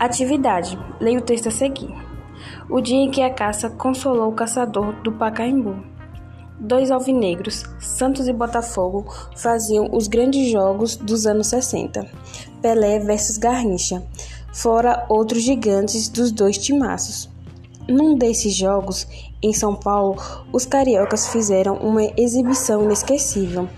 Atividade. 0.00 0.78
Leia 0.98 1.18
o 1.18 1.22
texto 1.22 1.48
a 1.48 1.50
seguir. 1.50 1.94
O 2.70 2.80
dia 2.80 2.96
em 2.96 3.10
que 3.10 3.20
a 3.20 3.28
caça 3.28 3.68
consolou 3.68 4.30
o 4.30 4.34
caçador 4.34 4.94
do 5.02 5.12
Pacaembu. 5.12 5.84
Dois 6.58 6.90
alvinegros, 6.90 7.64
Santos 7.78 8.26
e 8.26 8.32
Botafogo, 8.32 9.14
faziam 9.36 9.90
os 9.92 10.08
grandes 10.08 10.50
jogos 10.50 10.96
dos 10.96 11.26
anos 11.26 11.48
60. 11.48 12.10
Pelé 12.62 12.98
versus 12.98 13.36
Garrincha, 13.36 14.02
fora 14.54 15.04
outros 15.06 15.42
gigantes 15.42 16.08
dos 16.08 16.32
dois 16.32 16.56
timaços. 16.56 17.28
Num 17.86 18.16
desses 18.16 18.54
jogos, 18.54 19.06
em 19.42 19.52
São 19.52 19.76
Paulo, 19.76 20.16
os 20.50 20.64
cariocas 20.64 21.28
fizeram 21.28 21.74
uma 21.74 22.04
exibição 22.16 22.84
inesquecível 22.84 23.68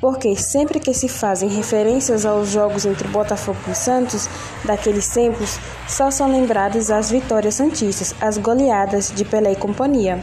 porque 0.00 0.36
sempre 0.36 0.78
que 0.78 0.92
se 0.92 1.08
fazem 1.08 1.48
referências 1.48 2.26
aos 2.26 2.50
jogos 2.50 2.84
entre 2.84 3.08
Botafogo 3.08 3.58
e 3.70 3.74
Santos 3.74 4.28
daqueles 4.64 5.08
tempos, 5.08 5.58
só 5.88 6.10
são 6.10 6.30
lembradas 6.30 6.90
as 6.90 7.10
vitórias 7.10 7.54
santistas, 7.54 8.14
as 8.20 8.38
goleadas 8.38 9.10
de 9.10 9.24
Pelé 9.24 9.52
e 9.52 9.56
companhia. 9.56 10.22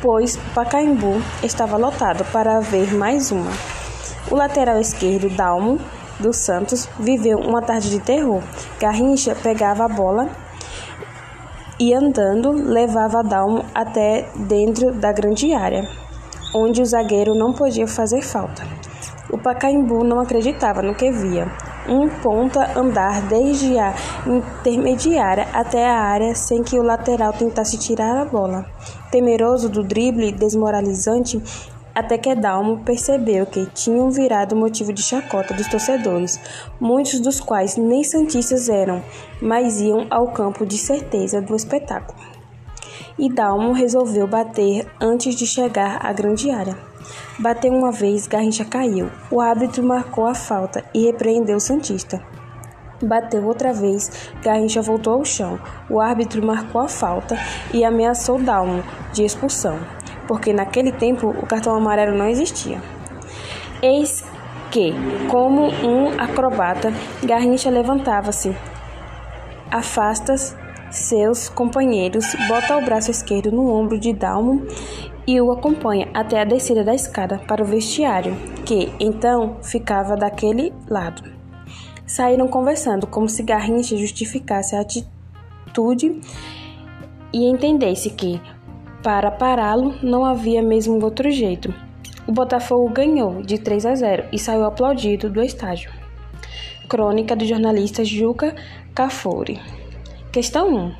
Pois 0.00 0.36
o 0.36 0.40
Pacaembu 0.54 1.20
estava 1.42 1.76
lotado 1.76 2.24
para 2.32 2.60
ver 2.60 2.94
mais 2.94 3.30
uma. 3.30 3.50
O 4.30 4.34
lateral 4.34 4.80
esquerdo, 4.80 5.28
Dalmo, 5.28 5.78
do 6.18 6.32
Santos, 6.32 6.88
viveu 6.98 7.38
uma 7.38 7.60
tarde 7.60 7.90
de 7.90 8.00
terror. 8.00 8.42
Garrincha 8.78 9.34
pegava 9.34 9.84
a 9.84 9.88
bola 9.88 10.28
e 11.78 11.92
andando 11.92 12.52
levava 12.52 13.22
Dalmo 13.22 13.64
até 13.74 14.28
dentro 14.34 14.92
da 14.92 15.12
grande 15.12 15.52
área 15.52 16.09
onde 16.54 16.82
o 16.82 16.86
zagueiro 16.86 17.34
não 17.34 17.52
podia 17.52 17.86
fazer 17.86 18.22
falta. 18.22 18.62
O 19.32 19.38
Pacaembu 19.38 20.02
não 20.02 20.20
acreditava 20.20 20.82
no 20.82 20.94
que 20.94 21.10
via. 21.10 21.46
Um 21.88 22.08
ponta 22.08 22.78
andar 22.78 23.22
desde 23.22 23.78
a 23.78 23.94
intermediária 24.26 25.46
até 25.52 25.88
a 25.88 26.00
área 26.00 26.34
sem 26.34 26.62
que 26.62 26.78
o 26.78 26.82
lateral 26.82 27.32
tentasse 27.32 27.78
tirar 27.78 28.20
a 28.20 28.24
bola. 28.24 28.66
Temeroso 29.10 29.68
do 29.68 29.82
drible 29.82 30.32
desmoralizante, 30.32 31.40
até 31.94 32.18
que 32.18 32.34
Dalmo 32.34 32.84
percebeu 32.84 33.46
que 33.46 33.66
tinham 33.66 34.10
virado 34.10 34.56
motivo 34.56 34.92
de 34.92 35.02
chacota 35.02 35.54
dos 35.54 35.68
torcedores, 35.68 36.40
muitos 36.80 37.20
dos 37.20 37.40
quais 37.40 37.76
nem 37.76 38.04
santistas 38.04 38.68
eram, 38.68 39.02
mas 39.40 39.80
iam 39.80 40.06
ao 40.10 40.28
campo 40.28 40.66
de 40.66 40.78
certeza 40.78 41.40
do 41.40 41.54
espetáculo 41.54 42.29
e 43.20 43.28
Dalmo 43.28 43.72
resolveu 43.72 44.26
bater 44.26 44.86
antes 44.98 45.34
de 45.34 45.46
chegar 45.46 45.98
à 46.04 46.10
grande 46.10 46.50
área. 46.50 46.74
Bateu 47.38 47.70
uma 47.70 47.92
vez, 47.92 48.26
Garrincha 48.26 48.64
caiu. 48.64 49.10
O 49.30 49.42
árbitro 49.42 49.82
marcou 49.82 50.26
a 50.26 50.34
falta 50.34 50.82
e 50.94 51.04
repreendeu 51.04 51.58
o 51.58 51.60
Santista. 51.60 52.22
Bateu 53.02 53.44
outra 53.44 53.74
vez, 53.74 54.30
Garrincha 54.42 54.80
voltou 54.80 55.14
ao 55.14 55.24
chão. 55.24 55.60
O 55.90 56.00
árbitro 56.00 56.44
marcou 56.44 56.80
a 56.80 56.88
falta 56.88 57.36
e 57.74 57.84
ameaçou 57.84 58.38
Dalmo 58.38 58.82
de 59.12 59.22
expulsão, 59.22 59.78
porque 60.26 60.54
naquele 60.54 60.90
tempo 60.90 61.28
o 61.28 61.46
cartão 61.46 61.74
amarelo 61.74 62.16
não 62.16 62.26
existia. 62.26 62.80
Eis 63.82 64.24
que, 64.70 64.94
como 65.28 65.66
um 65.66 66.18
acrobata, 66.18 66.90
Garrincha 67.22 67.68
levantava-se, 67.68 68.56
afasta-se 69.70 70.54
seus 70.90 71.48
companheiros, 71.48 72.34
bota 72.48 72.76
o 72.76 72.84
braço 72.84 73.10
esquerdo 73.10 73.52
no 73.52 73.72
ombro 73.72 73.98
de 73.98 74.12
Dalmo 74.12 74.66
e 75.26 75.40
o 75.40 75.52
acompanha 75.52 76.08
até 76.12 76.40
a 76.40 76.44
descida 76.44 76.82
da 76.82 76.94
escada 76.94 77.38
para 77.46 77.62
o 77.62 77.66
vestiário, 77.66 78.34
que 78.64 78.92
então 78.98 79.58
ficava 79.62 80.16
daquele 80.16 80.72
lado. 80.88 81.22
Saíram 82.06 82.48
conversando 82.48 83.06
como 83.06 83.28
se 83.28 83.42
Garrincha 83.42 83.96
justificasse 83.96 84.74
a 84.74 84.80
atitude 84.80 86.20
e 87.32 87.44
entendesse 87.44 88.10
que, 88.10 88.40
para 89.02 89.30
pará-lo, 89.30 89.94
não 90.02 90.24
havia 90.24 90.60
mesmo 90.60 91.02
outro 91.04 91.30
jeito. 91.30 91.72
O 92.26 92.32
Botafogo 92.32 92.88
ganhou 92.90 93.42
de 93.42 93.58
3 93.58 93.86
a 93.86 93.94
0 93.94 94.24
e 94.32 94.38
saiu 94.38 94.64
aplaudido 94.64 95.30
do 95.30 95.40
estádio. 95.40 95.90
Crônica 96.88 97.36
do 97.36 97.44
jornalista 97.44 98.04
Juca 98.04 98.54
Cafuri. 98.92 99.79
Questão 100.32 100.72
1. 100.72 100.94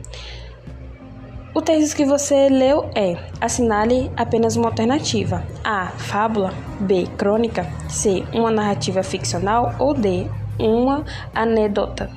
O 1.55 1.63
texto 1.63 1.95
que 1.95 2.05
você 2.05 2.49
leu 2.49 2.91
é: 2.97 3.17
assinale 3.41 4.11
apenas 4.17 4.57
uma 4.57 4.67
alternativa. 4.67 5.47
A. 5.63 5.87
Fábula. 5.87 6.53
B. 6.81 7.07
Crônica. 7.17 7.65
C. 7.89 8.25
Uma 8.33 8.51
narrativa 8.51 9.05
ficcional. 9.05 9.77
Ou 9.79 9.95
D. 9.95 10.27
Uma 10.59 11.05
anedota. 11.33 12.11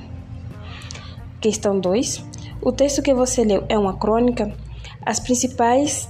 Questão 1.40 1.78
2. 1.78 2.24
O 2.60 2.72
texto 2.72 3.00
que 3.00 3.14
você 3.14 3.44
leu 3.44 3.64
é 3.68 3.78
uma 3.78 3.96
crônica? 3.96 4.52
As 5.06 5.20
principais 5.20 6.08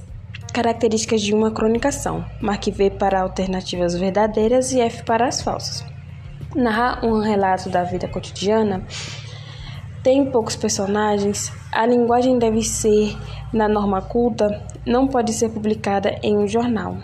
características 0.54 1.20
de 1.20 1.34
uma 1.34 1.50
crônica 1.50 1.92
são: 1.92 2.24
marque 2.40 2.70
V 2.70 2.88
para 2.88 3.20
alternativas 3.20 3.94
verdadeiras 3.94 4.72
e 4.72 4.80
F 4.80 5.04
para 5.04 5.26
as 5.26 5.42
falsas. 5.42 5.84
Narrar 6.56 7.04
um 7.04 7.20
relato 7.20 7.68
da 7.68 7.82
vida 7.82 8.08
cotidiana 8.08 8.86
tem 10.04 10.26
poucos 10.26 10.54
personagens, 10.54 11.50
a 11.72 11.86
linguagem 11.86 12.38
deve 12.38 12.62
ser 12.62 13.16
na 13.50 13.66
norma 13.66 14.02
culta, 14.02 14.62
não 14.86 15.08
pode 15.08 15.32
ser 15.32 15.48
publicada 15.48 16.18
em 16.22 16.36
um 16.36 16.46
jornal. 16.46 16.98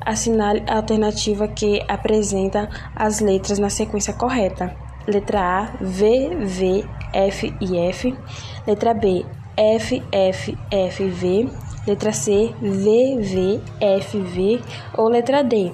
Assinale 0.00 0.62
a 0.68 0.76
alternativa 0.76 1.48
que 1.48 1.82
apresenta 1.88 2.70
as 2.94 3.18
letras 3.18 3.58
na 3.58 3.68
sequência 3.68 4.14
correta. 4.14 4.74
Letra 5.08 5.40
A, 5.40 5.62
V, 5.80 6.36
V, 6.46 6.84
F 7.12 7.52
e 7.60 7.76
F. 7.76 8.16
Letra 8.64 8.94
B, 8.94 9.26
F, 9.56 10.00
F, 10.12 10.56
F, 10.70 11.08
V. 11.08 11.48
Letra 11.84 12.12
C, 12.12 12.54
V, 12.62 13.18
V, 13.20 13.60
F, 13.80 14.18
V. 14.20 14.60
Ou 14.96 15.08
letra 15.08 15.42
D, 15.42 15.72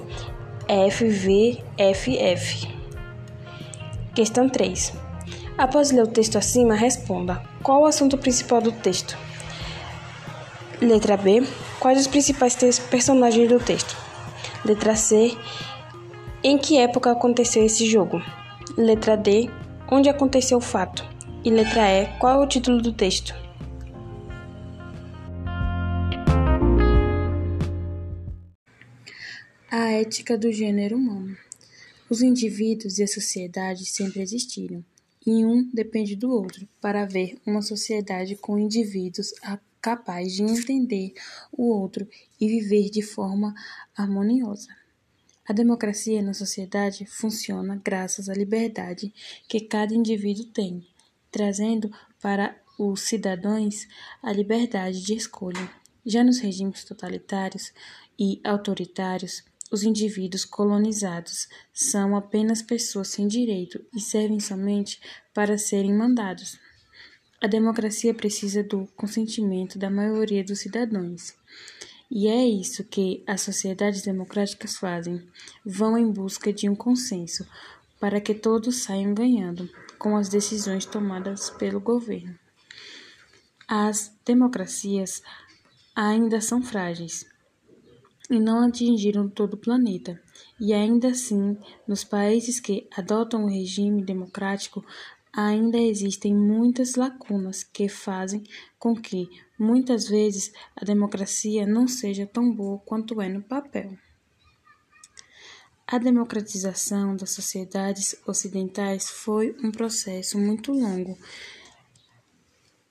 F, 0.67 1.07
V, 1.07 1.63
F, 1.77 2.17
F. 2.17 2.67
Questão 4.15 4.49
3. 4.49 5.06
Após 5.57 5.89
ler 5.89 6.03
o 6.03 6.07
texto 6.07 6.37
acima, 6.37 6.75
responda: 6.75 7.41
qual 7.63 7.81
o 7.81 7.85
assunto 7.85 8.15
principal 8.15 8.61
do 8.61 8.71
texto? 8.71 9.17
Letra 10.79 11.17
B: 11.17 11.41
quais 11.79 11.99
os 11.99 12.05
principais 12.05 12.55
personagens 12.77 13.49
do 13.49 13.59
texto? 13.59 13.97
Letra 14.63 14.95
C: 14.95 15.35
em 16.43 16.59
que 16.59 16.77
época 16.77 17.11
aconteceu 17.11 17.65
esse 17.65 17.87
jogo? 17.87 18.21
Letra 18.77 19.17
D: 19.17 19.49
onde 19.89 20.09
aconteceu 20.09 20.59
o 20.59 20.61
fato? 20.61 21.03
E 21.43 21.49
letra 21.49 21.89
E: 21.89 22.05
qual 22.19 22.39
é 22.39 22.45
o 22.45 22.47
título 22.47 22.79
do 22.79 22.93
texto? 22.93 23.33
A 29.71 29.91
ética 29.93 30.37
do 30.37 30.51
gênero 30.51 30.97
humano. 30.97 31.35
Os 32.07 32.21
indivíduos 32.21 32.99
e 32.99 33.03
a 33.03 33.07
sociedade 33.07 33.85
sempre 33.85 34.21
existiram 34.21 34.85
e 35.27 35.45
um 35.45 35.69
depende 35.73 36.15
do 36.15 36.31
outro 36.31 36.65
para 36.79 37.01
haver 37.01 37.37
uma 37.45 37.61
sociedade 37.61 38.37
com 38.37 38.57
indivíduos 38.57 39.33
capazes 39.81 40.37
de 40.37 40.43
entender 40.43 41.13
o 41.51 41.67
outro 41.69 42.07
e 42.39 42.47
viver 42.47 42.89
de 42.89 43.01
forma 43.01 43.53
harmoniosa. 43.93 44.69
A 45.45 45.51
democracia 45.51 46.21
na 46.21 46.33
sociedade 46.33 47.05
funciona 47.05 47.79
graças 47.83 48.29
à 48.29 48.33
liberdade 48.33 49.13
que 49.49 49.59
cada 49.59 49.93
indivíduo 49.93 50.45
tem, 50.45 50.87
trazendo 51.29 51.91
para 52.21 52.57
os 52.79 53.01
cidadãos 53.01 53.85
a 54.23 54.31
liberdade 54.31 55.01
de 55.01 55.13
escolha. 55.13 55.69
Já 56.05 56.23
nos 56.23 56.39
regimes 56.39 56.85
totalitários 56.85 57.73
e 58.17 58.39
autoritários, 58.45 59.43
os 59.71 59.83
indivíduos 59.83 60.45
colonizados 60.45 61.47
são 61.73 62.15
apenas 62.15 62.61
pessoas 62.61 63.09
sem 63.09 63.27
direito 63.27 63.83
e 63.93 63.99
servem 63.99 64.39
somente 64.39 64.99
para 65.33 65.57
serem 65.57 65.93
mandados. 65.93 66.57
A 67.41 67.47
democracia 67.47 68.13
precisa 68.13 68.63
do 68.63 68.87
consentimento 68.95 69.77
da 69.77 69.89
maioria 69.89 70.43
dos 70.43 70.59
cidadãos. 70.59 71.35
E 72.09 72.27
é 72.27 72.47
isso 72.47 72.83
que 72.85 73.23
as 73.27 73.41
sociedades 73.41 74.01
democráticas 74.01 74.77
fazem. 74.77 75.21
Vão 75.65 75.97
em 75.97 76.09
busca 76.09 76.53
de 76.53 76.69
um 76.69 76.75
consenso 76.75 77.45
para 77.99 78.21
que 78.21 78.33
todos 78.33 78.83
saiam 78.83 79.13
ganhando 79.13 79.69
com 79.99 80.15
as 80.15 80.29
decisões 80.29 80.85
tomadas 80.85 81.49
pelo 81.49 81.79
governo. 81.79 82.37
As 83.67 84.13
democracias 84.25 85.21
ainda 85.93 86.39
são 86.39 86.61
frágeis 86.63 87.25
e 88.29 88.39
não 88.39 88.67
atingiram 88.67 89.29
todo 89.29 89.53
o 89.53 89.57
planeta. 89.57 90.21
E 90.59 90.73
ainda 90.73 91.09
assim, 91.09 91.57
nos 91.87 92.03
países 92.03 92.59
que 92.59 92.87
adotam 92.95 93.45
o 93.45 93.49
regime 93.49 94.03
democrático, 94.03 94.83
ainda 95.31 95.77
existem 95.77 96.35
muitas 96.35 96.95
lacunas 96.95 97.63
que 97.63 97.87
fazem 97.87 98.43
com 98.79 98.95
que, 98.95 99.29
muitas 99.57 100.07
vezes, 100.07 100.51
a 100.75 100.83
democracia 100.83 101.65
não 101.65 101.87
seja 101.87 102.25
tão 102.25 102.51
boa 102.53 102.79
quanto 102.79 103.21
é 103.21 103.29
no 103.29 103.43
papel. 103.43 103.97
A 105.85 105.97
democratização 105.97 107.15
das 107.15 107.31
sociedades 107.31 108.15
ocidentais 108.27 109.09
foi 109.09 109.55
um 109.63 109.71
processo 109.71 110.37
muito 110.37 110.73
longo 110.73 111.17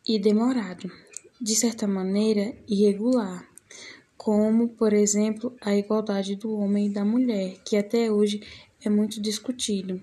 e 0.07 0.19
demorado, 0.19 0.91
de 1.39 1.55
certa 1.55 1.87
maneira 1.87 2.57
irregular, 2.67 3.47
como, 4.17 4.69
por 4.69 4.93
exemplo, 4.93 5.57
a 5.61 5.77
igualdade 5.77 6.37
do 6.37 6.57
homem 6.57 6.87
e 6.87 6.93
da 6.93 7.05
mulher, 7.05 7.57
que 7.65 7.77
até 7.77 8.11
hoje 8.11 8.41
é 8.85 8.89
muito 8.89 9.21
discutido 9.21 10.03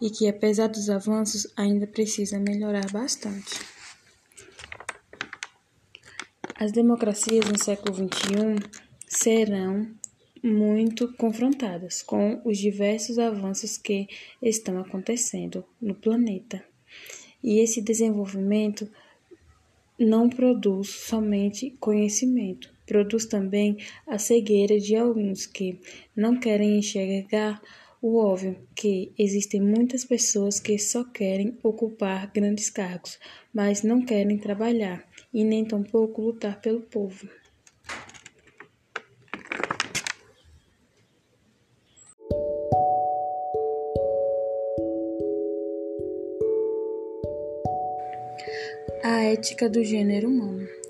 e 0.00 0.10
que, 0.10 0.28
apesar 0.28 0.68
dos 0.68 0.90
avanços, 0.90 1.46
ainda 1.56 1.86
precisa 1.86 2.38
melhorar 2.38 2.90
bastante. 2.90 3.60
As 6.56 6.72
democracias 6.72 7.44
no 7.46 7.58
século 7.58 7.94
XXI 7.94 8.70
serão 9.06 9.88
muito 10.42 11.12
confrontadas 11.14 12.02
com 12.02 12.42
os 12.44 12.58
diversos 12.58 13.18
avanços 13.18 13.78
que 13.78 14.06
estão 14.42 14.78
acontecendo 14.78 15.64
no 15.80 15.94
planeta. 15.94 16.62
E 17.42 17.60
esse 17.60 17.80
desenvolvimento 17.80 18.90
não 19.98 20.28
produz 20.28 20.88
somente 20.88 21.70
conhecimento, 21.80 22.73
produz 22.86 23.26
também 23.26 23.78
a 24.06 24.18
cegueira 24.18 24.78
de 24.78 24.96
alguns 24.96 25.46
que 25.46 25.80
não 26.16 26.38
querem 26.38 26.78
enxergar 26.78 27.60
o 28.06 28.18
óbvio 28.18 28.58
que 28.74 29.14
existem 29.18 29.62
muitas 29.62 30.04
pessoas 30.04 30.60
que 30.60 30.78
só 30.78 31.04
querem 31.04 31.56
ocupar 31.62 32.30
grandes 32.30 32.68
cargos, 32.68 33.18
mas 33.50 33.82
não 33.82 34.04
querem 34.04 34.36
trabalhar 34.36 35.02
e 35.32 35.42
nem 35.42 35.64
tampouco 35.64 36.20
lutar 36.20 36.60
pelo 36.60 36.82
povo. 36.82 37.26
A 49.02 49.22
ética 49.22 49.70
do 49.70 49.82
gênero 49.82 50.28
humano. 50.28 50.83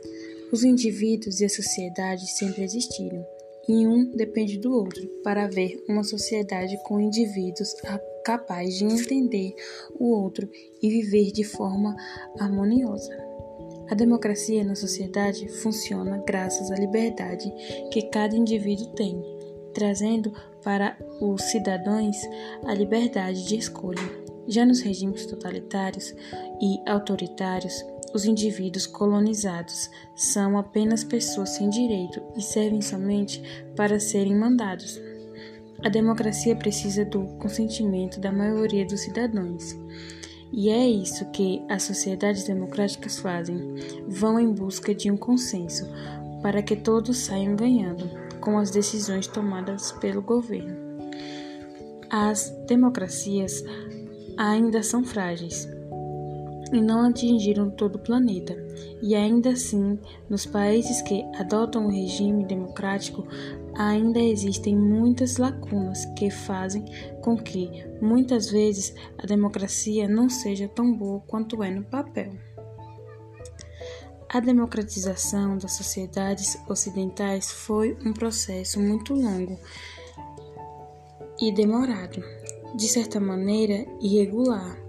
Os 0.53 0.65
indivíduos 0.65 1.41
e 1.41 1.45
a 1.45 1.49
sociedade 1.49 2.27
sempre 2.31 2.63
existiram, 2.63 3.25
e 3.69 3.87
um 3.87 4.11
depende 4.15 4.59
do 4.59 4.73
outro 4.73 5.07
para 5.23 5.45
haver 5.45 5.83
uma 5.89 6.05
sociedade 6.05 6.77
com 6.85 7.01
indivíduos 7.01 7.75
capazes 8.25 8.79
de 8.79 8.85
entender 8.85 9.55
o 9.99 10.11
outro 10.11 10.49
e 10.83 10.89
viver 10.89 11.33
de 11.33 11.45
forma 11.45 11.97
harmoniosa. 12.39 13.17
A 13.91 13.95
democracia 13.95 14.65
na 14.65 14.75
sociedade 14.75 15.47
funciona 15.61 16.23
graças 16.27 16.71
à 16.71 16.75
liberdade 16.75 17.53
que 17.91 18.03
cada 18.09 18.35
indivíduo 18.35 18.87
tem, 18.95 19.23
trazendo 19.75 20.33
para 20.63 20.97
os 21.21 21.43
cidadãos 21.43 22.17
a 22.65 22.73
liberdade 22.73 23.47
de 23.47 23.57
escolha. 23.57 24.25
Já 24.47 24.65
nos 24.65 24.81
regimes 24.81 25.27
totalitários 25.27 26.15
e 26.61 26.79
autoritários, 26.87 27.85
os 28.15 28.25
indivíduos 28.25 28.87
colonizados 28.87 29.91
são 30.15 30.57
apenas 30.57 31.03
pessoas 31.03 31.51
sem 31.51 31.69
direito 31.69 32.23
e 32.37 32.41
servem 32.41 32.81
somente 32.81 33.43
para 33.77 33.99
serem 33.99 34.37
mandados. 34.37 35.01
A 35.83 35.89
democracia 35.89 36.55
precisa 36.55 37.05
do 37.05 37.27
consentimento 37.39 38.21
da 38.21 38.31
maioria 38.31 38.87
dos 38.87 39.01
cidadãos. 39.01 39.77
E 40.53 40.71
é 40.71 40.87
isso 40.89 41.29
que 41.33 41.65
as 41.69 41.83
sociedades 41.83 42.45
democráticas 42.45 43.19
fazem: 43.19 43.75
vão 44.07 44.39
em 44.39 44.53
busca 44.53 44.95
de 44.95 45.11
um 45.11 45.17
consenso 45.17 45.85
para 46.41 46.63
que 46.63 46.77
todos 46.77 47.19
saiam 47.19 47.57
ganhando 47.57 48.09
com 48.41 48.57
as 48.57 48.71
decisões 48.71 49.27
tomadas 49.27 49.91
pelo 49.93 50.23
governo. 50.23 50.77
As 52.09 52.51
democracias 52.69 53.65
ainda 54.37 54.83
são 54.83 55.03
frágeis, 55.03 55.69
e 56.73 56.81
não 56.81 57.09
atingiram 57.09 57.71
todo 57.71 57.97
o 57.97 58.03
planeta. 58.03 58.57
E 59.03 59.15
ainda 59.15 59.51
assim, 59.51 59.99
nos 60.29 60.47
países 60.47 61.03
que 61.03 61.25
adotam 61.39 61.87
o 61.87 61.91
regime 61.91 62.45
democrático, 62.45 63.27
ainda 63.77 64.19
existem 64.19 64.77
muitas 64.77 65.37
lacunas 65.37 66.05
que 66.17 66.31
fazem 66.31 66.85
com 67.23 67.37
que, 67.37 67.85
muitas 68.01 68.51
vezes, 68.51 68.95
a 69.19 69.27
democracia 69.27 70.09
não 70.09 70.29
seja 70.29 70.69
tão 70.69 70.93
boa 70.97 71.21
quanto 71.27 71.63
é 71.63 71.71
no 71.71 71.85
papel. 71.85 72.33
A 74.29 74.41
democratização 74.41 75.57
das 75.57 75.73
sociedades 75.73 76.59
ocidentais 76.69 77.53
foi 77.53 77.97
um 78.05 78.13
processo 78.13 78.81
muito 78.81 79.15
longo 79.15 79.57
e 81.41 81.53
demorado, 81.53 82.21
de 82.75 82.89
certa 82.89 83.21
maneira 83.21 83.87
irregular 84.01 84.84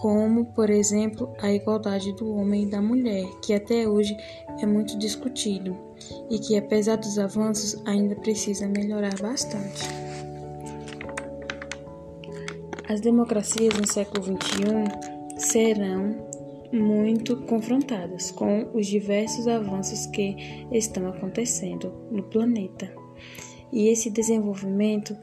como, 0.00 0.44
por 0.44 0.70
exemplo, 0.70 1.34
a 1.40 1.52
igualdade 1.52 2.12
do 2.12 2.32
homem 2.32 2.62
e 2.62 2.70
da 2.70 2.80
mulher, 2.80 3.26
que 3.42 3.52
até 3.52 3.88
hoje 3.88 4.16
é 4.60 4.64
muito 4.64 4.96
discutido 4.96 5.76
e 6.30 6.38
que, 6.38 6.56
apesar 6.56 6.96
dos 6.96 7.18
avanços, 7.18 7.82
ainda 7.84 8.14
precisa 8.14 8.68
melhorar 8.68 9.20
bastante. 9.20 9.82
As 12.88 13.00
democracias 13.00 13.74
no 13.74 13.88
século 13.88 14.22
XXI 14.22 15.36
serão 15.36 16.28
muito 16.72 17.36
confrontadas 17.46 18.30
com 18.30 18.70
os 18.74 18.86
diversos 18.86 19.48
avanços 19.48 20.06
que 20.06 20.36
estão 20.70 21.08
acontecendo 21.08 21.92
no 22.08 22.22
planeta. 22.22 22.88
E 23.72 23.88
esse 23.88 24.10
desenvolvimento 24.10 25.16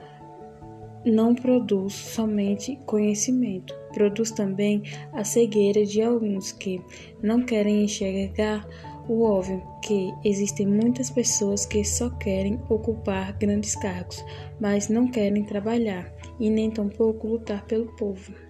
não 1.06 1.33
produz 1.33 1.94
somente 1.94 2.78
conhecimento, 2.86 3.74
produz 3.95 4.30
também 4.30 4.83
a 5.13 5.24
cegueira 5.24 5.86
de 5.86 6.01
alguns 6.01 6.51
que 6.51 6.81
não 7.24 7.42
querem 7.42 7.86
enxergar 7.86 8.68
o 9.07 9.24
óbvio 9.24 9.63
que 9.81 10.13
existem 10.24 10.68
muitas 10.68 11.09
pessoas 11.09 11.65
que 11.65 11.83
só 11.83 12.09
querem 12.09 12.59
ocupar 12.69 13.33
grandes 13.38 13.75
cargos, 13.75 14.24
mas 14.59 14.89
não 14.89 15.07
querem 15.07 15.44
trabalhar 15.44 16.12
e 16.39 16.50
nem 16.50 16.69
tampouco 16.69 17.27
lutar 17.27 17.65
pelo 17.65 17.95
povo. 17.95 18.44